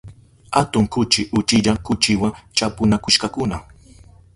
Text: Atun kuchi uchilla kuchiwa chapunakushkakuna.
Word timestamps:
Atun 0.51 0.87
kuchi 0.87 1.29
uchilla 1.31 1.77
kuchiwa 1.77 2.37
chapunakushkakuna. 2.53 3.59